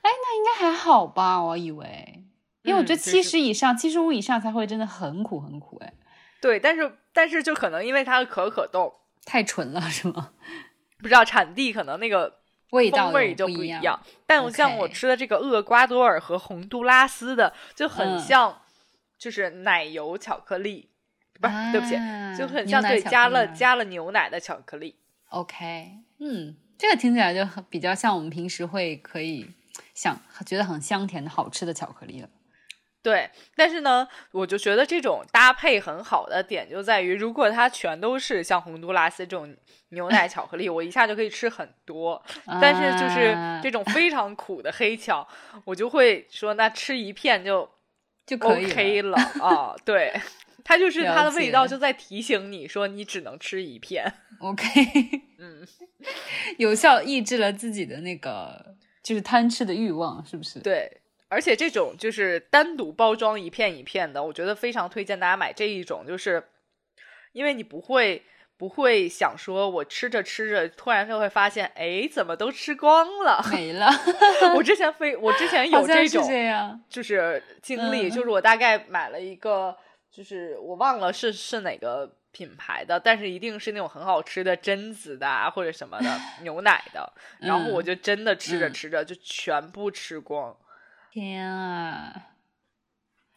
[0.00, 1.40] 哎，那应该还好吧？
[1.40, 2.21] 我以为。
[2.62, 5.92] 因为我觉得七十以上、七十五以上才会真的很苦很苦哎，
[6.40, 8.92] 对，但是但是就可能因为它的可可豆
[9.24, 10.30] 太纯了是吗？
[10.98, 14.00] 不知道产地可能那个味道味就不一样。
[14.26, 18.62] 但像我吃的这个厄瓜多尔和洪都拉斯的就很像，
[19.18, 20.88] 就是奶油巧克力，
[21.40, 21.94] 不是对不起，
[22.38, 24.94] 就很像对加了加了牛奶的巧克力。
[25.30, 29.50] OK，嗯，这个听起来就很比较像我们平时会可以
[29.94, 32.28] 想觉得很香甜的好吃的巧克力了。
[33.02, 39.52] 对，但是呢，我就觉得这种搭配很好的点就在于，如果它全都是像洪都拉斯这种
[39.88, 42.22] 牛奶巧克力， 我一下就可以吃很多。
[42.60, 45.26] 但是就是 这种非常苦的黑巧，
[45.64, 47.68] 我就会说，那吃一片就
[48.24, 49.74] 就可以了啊。
[49.84, 50.14] 对，
[50.62, 54.14] 它就是它的味道就在提醒你说，你只能吃一片。
[54.38, 54.64] OK，
[55.38, 55.66] 嗯，
[56.56, 60.60] 有效抑制了自己的那个就是贪吃的欲望，是不是？
[60.60, 61.01] 对。
[61.32, 66.46] 而且这种就是单独包装一片一片的，我觉得非常推荐大家买这一种，就是
[67.32, 68.22] 因为你不会
[68.58, 73.88] 不会想说，我吃着吃着突然就会发现，哎，怎么都吃光了，没了。
[74.54, 76.22] 我之前非我之前有这种，
[76.86, 79.74] 就是经历，就是我大概买了一个，
[80.10, 90.54] 就是我忘了是是哪个品牌的，但是一定是那种很好吃的榛子的啊或者什么的 牛奶的，然后我就真的吃着吃着就全部吃光。
[91.12, 92.28] 天啊！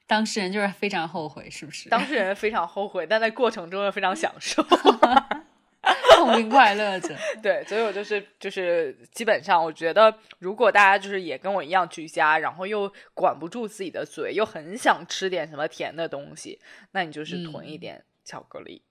[0.07, 1.89] 当事人就是非常后悔，是不是？
[1.91, 4.63] 当事人非常后悔，但在过程中又非常享受，
[6.15, 7.13] 痛并快乐着。
[7.43, 16.61] 对，所以我就是就是基本上，我觉得如果大家就是也跟我一样居家，然后又管不住自己的嘴，又很想吃点什么甜的东西，
[16.91, 18.81] 那你就是囤一点巧克力，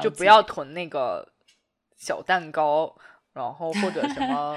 [0.00, 1.32] 就不要囤那个
[1.96, 2.96] 小蛋糕，
[3.32, 4.56] 然后或者什么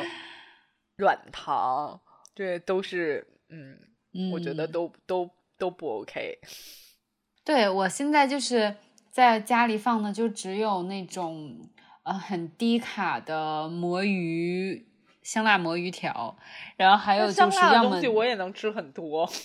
[0.97, 1.99] 软糖。
[2.33, 6.39] 对，都是嗯，我觉得都都都不 OK。
[7.43, 8.75] 对我现在就是
[9.11, 11.69] 在家里放的就只有那种
[12.03, 14.87] 呃很低卡的魔芋
[15.21, 16.35] 香辣魔芋条，
[16.77, 19.29] 然后还有就是要么东西我也能吃很多。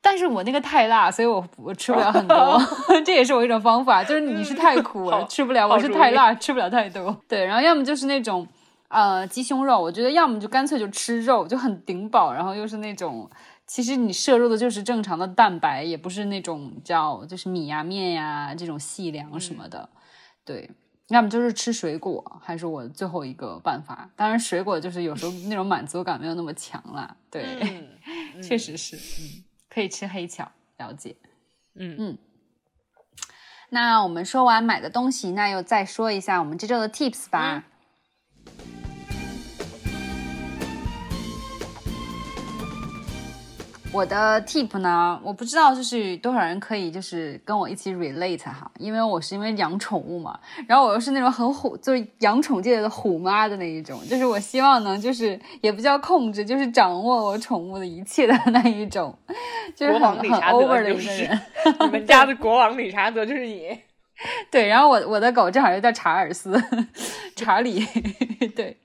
[0.00, 2.56] 但是我那个太辣，所以我我吃不了很多，
[3.04, 7.20] 这也是我一种方法，就是你是太苦好了，吃不了，我是太辣，吃不了太多。
[7.28, 8.46] 对，然后要么就是那种
[8.88, 13.30] 呃鸡胸肉，我觉得要么就干脆就吃肉，就很顶饱，然后又是那种
[13.66, 19.88] 其实你摄入的就是正常的蛋白，也不是那种叫就是米呀、面呀这种细粮什么的。
[20.44, 20.70] 对，
[21.08, 24.08] 要么就是吃水果，还是我最后一个办法。
[24.16, 27.14] 当然，水果就是有时候那种满足感没有那么强啦。
[27.30, 27.58] 对，
[28.34, 31.14] 嗯， 确实是，嗯，可以吃黑巧，了解。
[31.74, 32.18] 嗯嗯
[33.70, 37.64] 那我们说完买的东西，那又再说一下我们这周的 tips 吧。
[43.90, 59.16] 我的 tip 呢，我不知道就是多少人可以就是跟我一起 relate 哈，因为我是因为养宠物嘛，然后我又是那种很虎，就是养宠界的虎妈的那一种，就是我希望能就是也不叫控制，就是掌握我宠物的一切的那一种，
[59.74, 61.40] 就是很很 over 的一个人。
[61.80, 63.80] 你们家的国王理查德就是你。
[64.50, 66.60] 对，然后我我的狗正好就叫查尔斯，
[67.36, 67.86] 查理，
[68.56, 68.76] 对，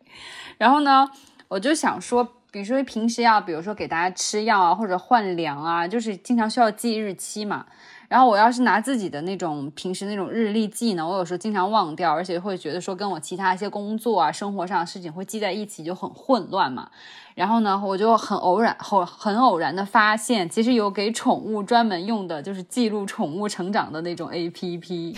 [0.60, 1.10] 然后呢，
[1.48, 7.66] 我就想说，比如说平时要，比如说给大家吃药啊，或者换粮啊，就是经常需要记日期嘛。
[8.08, 16.92] 然后我要是拿自己的那种平时那种日历记呢，我有时候经常忘掉，而且会觉得说跟我其他一些工作啊、生活上的事情会记在一起，就很混乱嘛。
[17.34, 25.18] 然后呢，我就很偶然、很很偶然的发现，其实有给宠物专门用的，就是记录宠物成长的那种 A P P。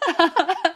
[0.00, 0.73] 哈哈哈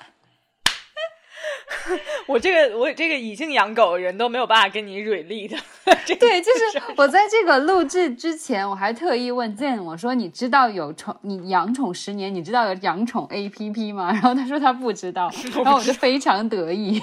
[2.26, 5.56] 我这个我这个已经养狗的人都没有办法跟你蕊力的。
[6.18, 14.10] 对，就是我在这个录制之前，我还特意问 Zen，，我说你知道有宠，你养宠十年，你知道有养宠 A P P 吗？
[14.12, 15.30] 然后他说他不知道，
[15.62, 17.00] 然后我就非常得意。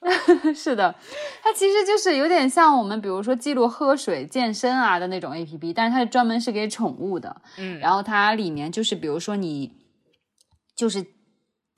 [0.54, 0.94] 是的，
[1.42, 7.42] 它其实就是有点像我们比如说记录喝水、健身啊的那种 A P P，但是它是专门是给宠物的。
[7.58, 9.72] 嗯，然后它里面就是比如说你
[10.76, 11.04] 就是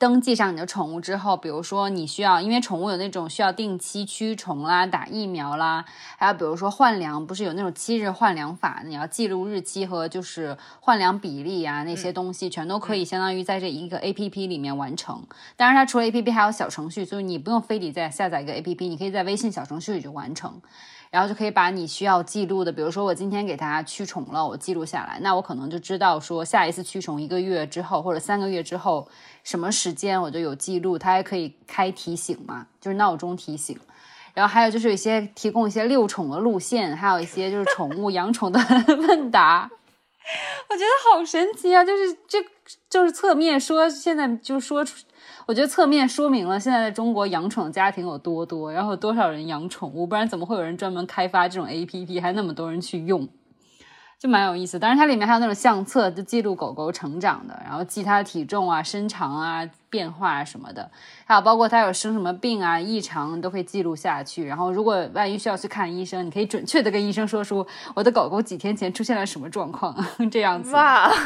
[0.00, 5.84] 登记上你的宠物之后，比如说你需要，因为宠物有那种需要定期驱虫啦、打疫苗啦，
[6.16, 15.22] 还有比如说换粮，不是有那种七日换粮法，你要记录日期和就是换粮比例啊那些东西，全都可以相当于在这一个 A P P 里面完成。
[15.54, 20.62] 当然，它除了 A P P 还有小程序，所以你不用非得再下载一个 A P P，你可以在微信小程序里就完成。
[21.10, 29.08] 然后就可以把你需要记录的，比如说我今天给它驱虫了，我记录下来，那我可能就知道说下一次驱虫一个月之后或者三个月之后
[29.42, 33.76] 什么时间我就有记录，它还可以开提醒嘛，就是闹钟提醒。
[34.34, 39.68] 然后还有就是有一些提供一些遛宠的路线，还有一些就是宠物 养宠的问答，
[40.68, 41.84] 我觉得好神奇啊！
[41.84, 42.38] 就是这
[42.88, 44.86] 就是侧面说，现在就说。
[45.50, 53.28] 我觉得侧面说明了现在在中国养宠家庭有多多，然后多少人养宠物，不然怎么会有人专门开发这种 A P P，还那么多人去用，
[54.16, 54.78] 就蛮有意思。
[54.78, 60.88] 当然，它里面还有那种相册，就记录狗狗成长的，然后记它的体重啊、身长啊、变化啊什么的，
[61.24, 64.46] 还有包括它有生什么病啊、异常都可以记录下去。
[64.46, 69.96] 然后如果万一需要去看医生，你可以准确的跟医生说出我的狗狗几天前出现了什么状况，
[70.30, 70.72] 这样子。
[70.76, 71.10] 哇，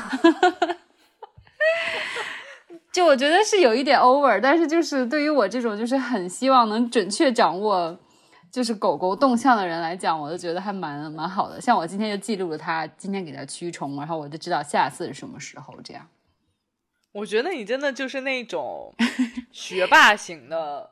[2.95, 7.99] 就我觉得是有一点 over，但是就是对于我这种就是很希望能准确掌握
[8.53, 11.61] 就是狗狗动向的人来讲，我就觉得还蛮蛮好的。
[11.61, 16.07] 像我今天就记录了它今天给它驱虫，然后我就知道下次是什么时候这样。
[17.11, 18.95] 我觉得你真的就是那种
[19.51, 20.91] 学霸型的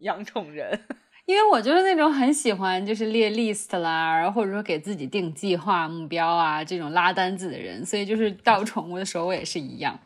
[0.00, 0.78] 养宠人。
[1.24, 9.98] 因为我就是那种很喜欢就是列 list 啦，然后或者说给自己定计划目标啊这种拉单子的人，所以就是到宠物的时候我也是一样。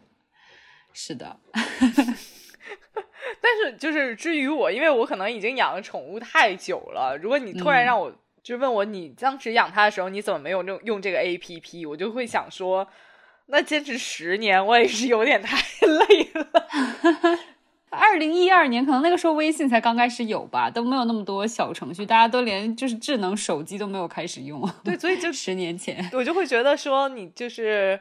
[0.96, 1.66] 是的， 但
[3.60, 12.88] 是就是至于我，因为我可能已经养了宠物太久了，如果你突然让我、就问我你当时养它的时候你怎么没有用用这个 A P P，我就会想说，
[13.46, 16.48] 那坚持十年我也是有点太 累了。
[17.90, 24.68] 二零一二年可能那个时候微信才刚开始有吧，都没有那么多小程序，大家都连就是智能手机都没有开始用。
[24.82, 27.98] 对，所以就十年前，我就会觉得说你就是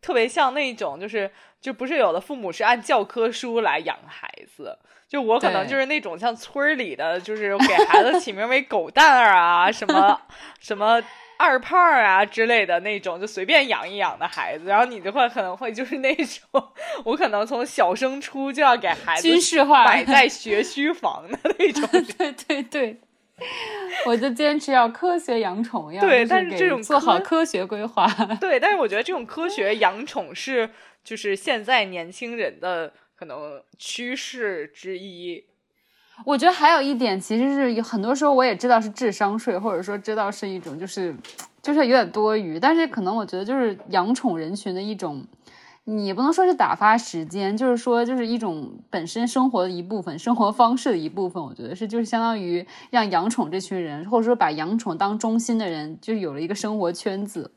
[0.00, 1.30] 特别像那种就是
[1.60, 4.78] 就不是有的父母是按教科书来养孩子，
[5.08, 10.20] 就我可能就是那种像村儿里的，就是给孩子起名为狗蛋儿啊，什么
[10.60, 11.02] 什么
[11.38, 14.66] 二胖啊之类的那种，就随便养一养的孩子。
[14.66, 16.72] 然后你的话可能会就是那种，
[17.04, 21.88] 我可能从小升初就要给孩子军事化摆在学区房的那种。
[22.16, 23.00] 对对对，
[24.06, 28.06] 我就坚持要科学养宠，要对但是这种做好科科学规划。
[28.40, 30.70] 对，但是我觉得这种科学 养宠是
[31.04, 35.44] 就是现在年轻人的可能趋势之一。
[36.24, 41.14] 我觉得还有一点，其实是有很多时候我也知道是智商税，或者说知道是一种就是
[41.60, 45.22] 就是有点多余，但是可能我觉得就是养宠人群的一种，
[45.88, 51.40] 你不能说是打发时间，就是说就是一种本身生活的一部分，生活方式的一部分。
[51.40, 57.52] 我觉得是就是相当于让养宠这群人，或者说把养宠当中心的人，就有了一个生活圈子。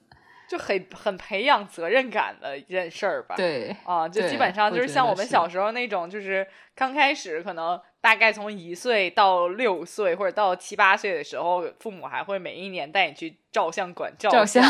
[0.50, 3.36] 就很很培养责任感的一件事儿吧。
[3.36, 14.64] 对，啊，就基本上就是像我们小时候那种，就是刚开始可能大概从一岁到六岁或者到七八岁的时候，父母还会每一年带你去照相馆照照相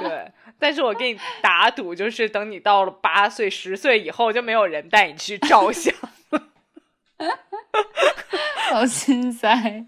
[0.00, 5.92] 对， 但是我给你打赌，就是等你到了八岁、十岁以后，就没有人带你去照相。
[8.70, 9.84] 好心塞。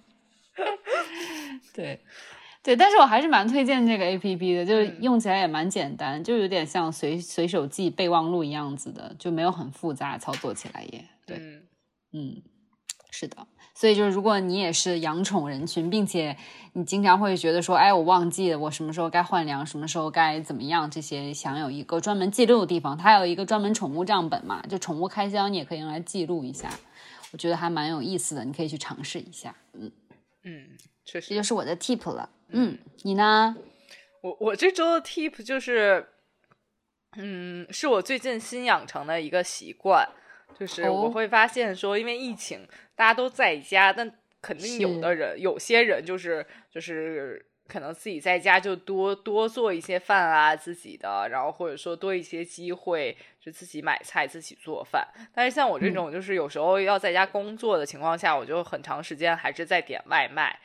[1.73, 2.01] 对，
[2.71, 11.63] 对，但是我还是蛮推荐这个 A P P 的，就是嗯用起来也蛮简单，就有点像随随手记备忘录一样子的，就没有很复杂，操作起来也对，嗯
[12.13, 12.43] 嗯，
[13.11, 13.45] 是的。
[13.75, 16.37] 所以就是，如果你也是养宠人群，并且
[16.75, 26.71] 你经常会觉得说，哎，我忘记了我什么时候该换粮，什么时候该怎么样，这些想有一个专门记录的地方，它有一个专门宠物账本嘛，就宠物开销你也可以用来记录一下，
[27.33, 29.57] 我觉得还蛮有意思的，你可以去尝试一下。
[29.73, 29.91] 嗯，
[30.45, 30.69] 嗯，
[31.11, 31.35] 确实这。
[31.35, 32.31] 就是我的 tip 了。
[32.51, 33.57] 嗯，你呢？
[34.21, 36.07] 我我这周的 tip 就是，
[37.17, 40.09] 嗯，是我最近新养成的一个习惯，
[40.59, 55.07] 就是哦我会发现说，因为疫情大家都在家，但肯定有的人，有些人就是就是可能自己在家就多多做一些饭啊，自己的，然后或者说多一些机会就自己买菜自己做饭。
[55.33, 60.59] 但是像我这种就是有时候要在家工作的情况下，我就很长时间还是在点外卖。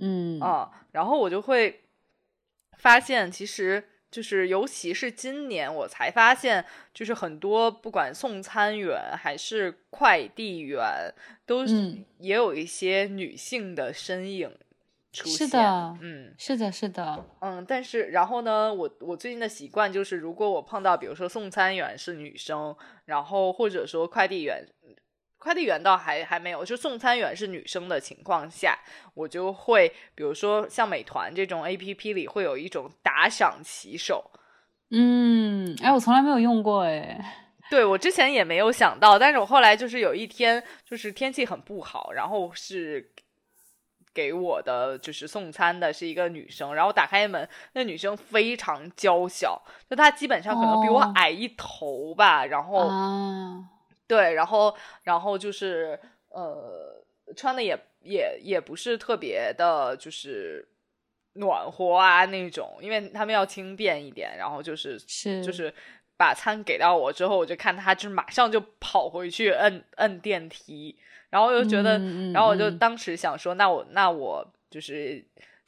[0.00, 1.84] 嗯啊、然后我就会
[2.78, 11.12] 发现，其实就是尤其是今年，我才发现，就是很多不管送餐员还是快递员，
[11.46, 11.64] 都
[12.18, 14.50] 也有一些女性的身影
[15.12, 15.46] 出现。
[15.46, 24.66] 是的嗯是的，是的，嗯，但是然后呢，我我最近的习惯就是，如果我碰到比如说送餐员是女生，然后或者说快递员。
[25.44, 28.78] 快递员倒还还没有，就送餐员是女生的情况下，
[29.12, 34.30] 我就会比如说像美团这种 A P P 里会有一种打赏骑手，
[34.90, 43.12] 嗯，哎，我从来没有用过，哎，对我之前也没有想到，但是我后来就是有一天就是天气很不好，然后是
[44.14, 51.12] 给我的就是送餐的是一个女生，然后打开门，那女生非常娇小，就她基本上可能比我哦。
[51.16, 53.58] 矮一头吧，然后、啊，
[54.06, 55.98] 对，然后然后就是
[56.30, 57.04] 呃
[57.36, 60.68] 穿的也也也不是特别的，就是
[61.34, 65.72] 暖和啊那种，因为他们要轻便一点，然后就是是就是。
[66.16, 70.96] 把餐给到我之后，我就看他就是马上就跑回去摁摁电梯，
[71.28, 71.98] 然后我就觉得，
[72.32, 72.78] 然后我就嗯。
[72.78, 75.22] 当时想说，那我那我就是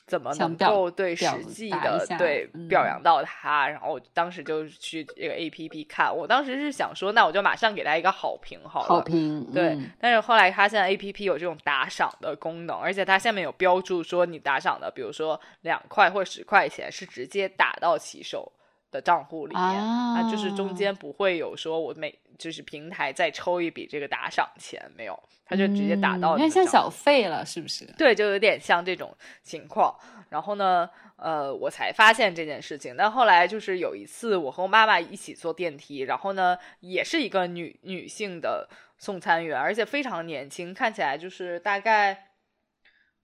[0.06, 9.90] 怎么能够对实际的对嗯表扬到他，然后我当时就去这个 A P P 看，我当时是想说，那我就马上给他一个好评好了，好评，对，嗯。
[10.00, 18.52] 但是后来发现在 A P P 有这种打赏的功能，而且它下面有标注说你打赏的，比如说两块或十块钱是直接打到骑手
[18.90, 27.84] 的账户里面，啊它就是中间不会有说我每就是平台再抽一笔这个打赏钱，没有，他就直接打到嗯有点像小费了，是不是？
[27.98, 29.94] 对，就有点像这种情况。
[30.28, 32.96] 然后呢，呃，我才发现这件事情。
[32.96, 38.68] 但后来就是有一次，我和我妈妈一起坐电梯，然后呢，也是一个女女性的
[38.98, 42.30] 送餐员，而且非常年轻，看起来就是大概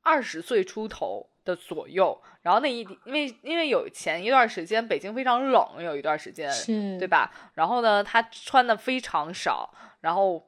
[0.02, 2.22] 二十岁出头的左右。
[2.42, 6.50] 然后那一因为因为有前一段时间北京非常冷，有一段时间，
[6.98, 7.08] 对？
[7.08, 7.32] 吧？
[7.54, 10.46] 然后呢，他穿的非常少，然后，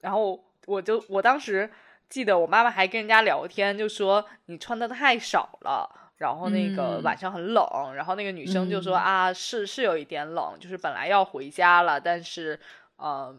[0.00, 1.70] 然后我就我当时
[2.08, 5.96] 记得我妈妈还跟人家聊天，就说你穿的太少了。
[6.20, 12.60] 然后那个嗯晚上很冷，然后那个女生就说、嗯啊，是是有一点冷，就是本来要回家了，但是
[12.96, 13.34] 呃，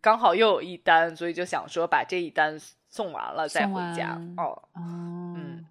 [0.00, 4.20] 刚好又有一单，所以就想说把这一单送完了再回家。
[4.36, 4.82] 哦，哦，
[5.36, 5.64] 嗯，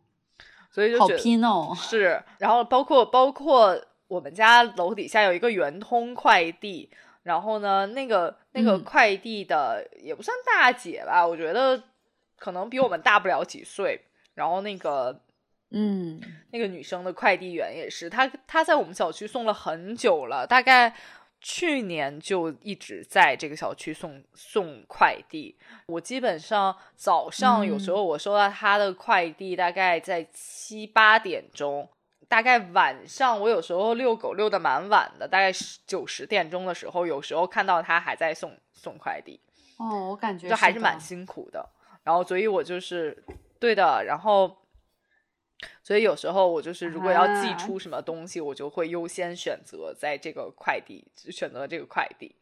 [0.77, 3.75] 所以就好觉得拼哦，是，然后包括包括
[4.07, 6.87] 我们家楼底下有一个圆通快递，
[7.23, 8.83] 然后呢，那个那个嗯。
[8.83, 11.81] 快递的也不算大姐吧，我觉得
[12.37, 13.99] 可能比我们大不了几岁。
[14.35, 15.19] 然后那个
[15.71, 20.93] 嗯，那个女生的快递员也是，她她在我们小区送了很久了，大概
[21.39, 25.55] 去年就一直在这个小区送送快递。
[25.87, 31.87] 我基本上早上有时候我收到他的快递，大概在七八点钟。
[32.29, 35.49] 大概晚上我有时候遛狗遛的蛮晚的，大概
[35.85, 39.39] 九十点钟的时候，有时候看到他还在送送快递。
[39.77, 41.69] 哦，我感觉就还是蛮辛苦的。
[42.03, 43.23] 然后，所以我就是
[43.59, 44.03] 对的。
[44.03, 44.57] 然后，
[45.83, 52.35] 所以有时候我就是如果要寄出什么东西，我就会优先选择在这个快递选择这个快递。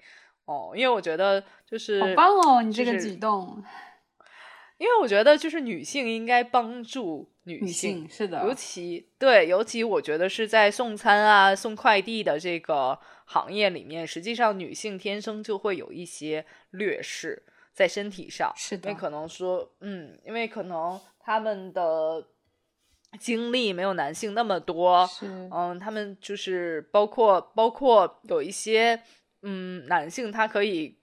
[0.45, 3.63] 哦，因为我觉得就是好棒哦，你这个举动。
[4.77, 17.41] 因为我觉得就是女性应该帮助女性，是的，尤其对，尤其我觉得是在送餐啊、送快递的这个行业里面，实际上女性天生就会有一些劣势
[17.71, 18.77] 在身体上，是。
[18.77, 22.27] 的，因为可能说，嗯，因为可能他们的
[23.19, 29.01] 精力没有男性那么多，嗯，他们就是包括包括有一些，
[29.41, 30.97] 嗯，男性他可以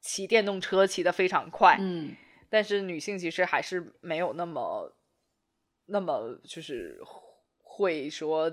[0.00, 2.14] 骑电动车骑得非常快，嗯。
[2.50, 4.96] 但是女性其实还是没有那么，
[5.84, 6.98] 那么就是
[7.62, 8.50] 会说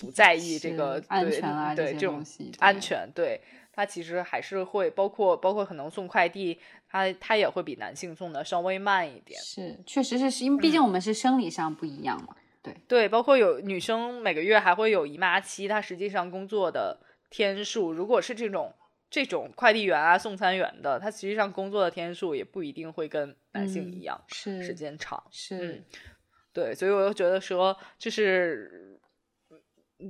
[0.00, 2.22] 不在意这个安全啊，对这种
[2.58, 3.40] 安全，对
[3.78, 6.58] 她其实还是会包括包括可能送快递，
[6.88, 9.40] 他他也会比男性送的稍微慢一点。
[9.40, 12.34] 是，确实是是因为毕竟我们是生理上不一样嘛。
[12.60, 16.98] 对对，包括有女生每个月还会有姨妈期，她实际上工作的
[17.30, 18.74] 天数，如果是这种。
[19.10, 25.82] 这种快递员啊，送餐员的，他实际上工作的天数也不一定会跟男性一样，是时间长，是，
[26.52, 29.00] 对，所以我就觉得说，就是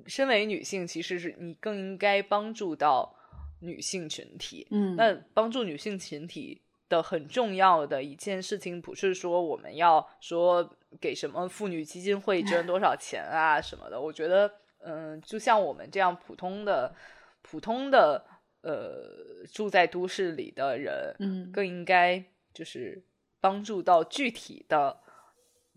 [0.09, 3.15] 身为女性，其实是你更应该帮助到
[3.61, 4.67] 女性群体。
[4.71, 14.01] 嗯，那帮助女性群体的很重要的一件事情，不是说我们要说给什么妇女基金会捐多少钱啊什么的。
[14.01, 16.95] 我觉得，嗯，就像我们这样普通的、
[17.43, 18.25] 普通的。
[18.61, 23.01] 呃，住在都市里的人，嗯，更应该就是
[23.41, 24.99] 帮助到具体的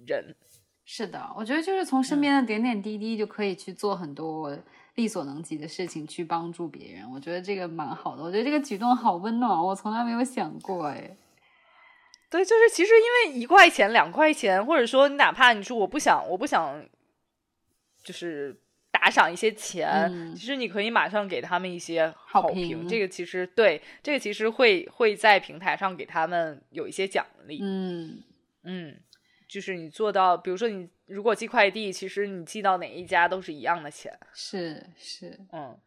[0.07, 0.35] 人。
[0.83, 4.57] 是的，我觉得就是从身边的点点滴滴就可以去做很多
[4.95, 7.11] 力所能及的事情，去帮助别人。
[7.11, 11.17] 我觉得这个蛮好的，我觉得这个举动好温暖，我从来没有想过，哎。
[12.29, 16.83] 对，就是其实因为一块钱、两块钱，或者说你哪怕你说我不想，我不想，
[18.03, 18.59] 就是。
[18.93, 22.87] 打赏一些钱，其实你可以马上给他们一些好评。
[22.87, 27.59] 这个其实对，这个其实会会在平台上给他们有一些奖励。
[27.63, 28.21] 嗯
[28.63, 28.99] 嗯，
[29.51, 34.17] 就是你做到，比如说你如果寄快递，其实你寄到哪一家都是一样的钱。
[34.33, 35.77] 是是，嗯，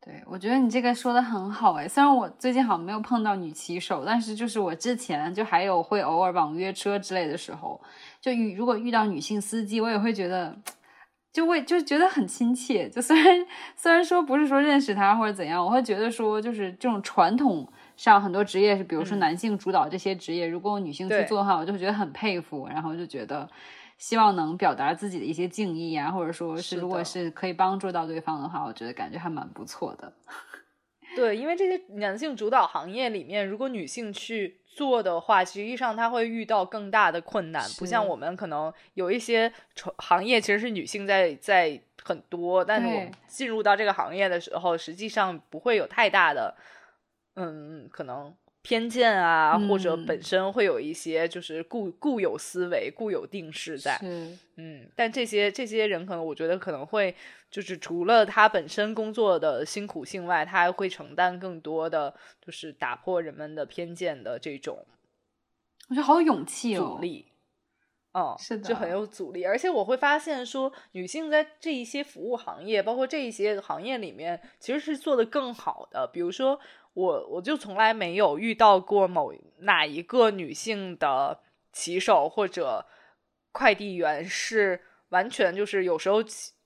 [0.00, 1.86] 对，我觉得你这个说的很好哎。
[1.86, 7.78] 虽然我最近好像没有碰到女骑手，但是就是我之前就还有会偶尔网约车之类的时候，
[8.22, 10.56] 就遇如果遇到女性司机，我也会觉得。
[11.32, 13.46] 就会就觉得很亲切，就虽然
[13.76, 23.46] 虽然说不是说认识他或者怎样，我会觉得说就是这种传统上很多职业是，比如说男性主导这些职业，如果女性去做的话，我就觉得很佩服，然后就觉得
[23.98, 30.10] 希望能表达自己的一些敬意啊，或者说是如果是可以帮助到对方的话，我觉得感觉还蛮不错的。
[31.14, 34.56] 对，因为这些男性主导行业里面，如果女性去。
[34.72, 39.52] 做的话，实际上她会遇到更大的困难，不像我们可能有一些
[39.98, 46.54] 行业其实是女性在在很多，但是我们进入到这个行业的时候，实际上不会有太大的，
[47.40, 48.34] 嗯，可能。
[48.62, 53.98] 偏见啊，或者本身会有一些就是固固有思维、固有定势在，
[54.56, 57.16] 嗯，但这些这些人可能，我觉得可能会
[57.50, 62.14] 就是除了他本身工作的辛苦性外，他还会承担更多的
[62.44, 64.86] 就是打破人们的偏见的这种，
[65.88, 67.29] 我觉得好有勇气哦，阻力，
[68.12, 69.44] 嗯，是的，就很有阻力。
[69.44, 76.60] 而且我会发现说，女性在这一些服务行业，包括这一些行业里面，其实是做的更好的，比如说。
[76.92, 81.38] 我我就从来没有遇到过某哪一个女性的
[81.72, 82.84] 骑手或者
[83.52, 84.80] 快递员是
[85.10, 86.20] 完全就是有时候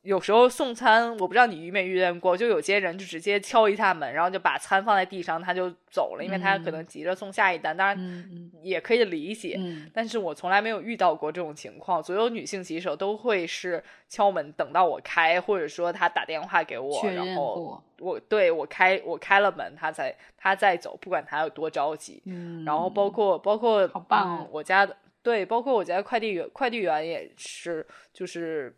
[0.05, 7.75] 有时候送餐，我不知道你遇没遇见过，就有些人就直接敲一下门，然后就把餐放在地上，他就走了，因为他可能急着送下一单。
[7.75, 9.59] 当然也可以理解，
[9.95, 12.03] 但是我从来没有遇到过这种情况。
[12.03, 22.23] 所有女性骑手都会是敲门等到我开，或者说他打电话给我，然后我对我开我开了门，他才他再走，不管他有多着急。
[22.67, 28.77] 然后包括包括好棒，我家的对，包括我家快递员快递员也是，就是。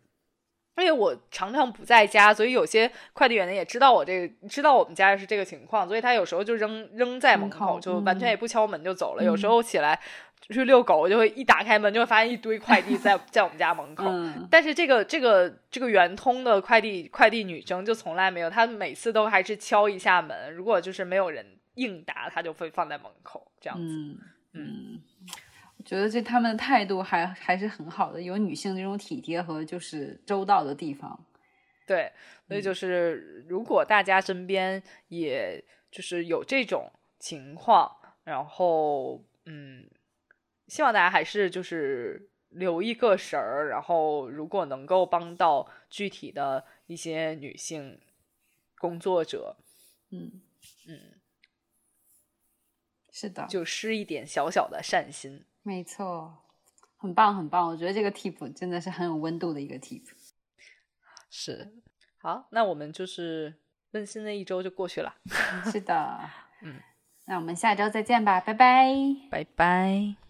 [0.83, 9.23] 因为我常常不在家，所以有些快递员呢也知道我这个，知道我们家是这个情况，所以他有时候就扔扔在门口，就完全也不敲门就走了。
[9.23, 9.99] 有时候起来
[10.49, 14.05] 去遛狗，就会一打开门就会发现一堆快递在 在我们家门口。
[14.07, 23.95] 嗯但是这个这个这个圆通的快递快递女生就从来没有，她每次都还是敲一下门，如果就是没有人应答，她就会放在门口这样子。
[24.53, 25.01] 嗯
[25.87, 31.17] 觉得这他们的态度还还是很好的，有女性这种体贴和就是周到的地方。
[31.85, 32.11] 对，
[32.45, 37.89] 所以就是如果大家身边也就是有这种情况，
[38.25, 39.89] 然后嗯，
[40.67, 47.97] 希望大家还是就是留一个神儿，然后如果能够帮到具体的一些女性
[48.77, 49.55] 工作者，
[50.09, 50.41] 嗯
[50.89, 50.99] 嗯，
[53.09, 55.45] 是的，就施一点小小的善心。
[55.67, 56.33] 没错，
[56.95, 60.01] 很棒很棒，我觉得这个 tip 真的是很有温度的一个 tip。
[61.29, 61.73] 是，
[62.19, 63.53] 好，那我们就是
[63.91, 65.13] 温馨的一周就过去了，
[65.69, 66.29] 是的，
[66.63, 66.79] 嗯，
[67.25, 68.93] 那我们下周再见吧，拜拜。
[69.29, 70.26] 拜拜。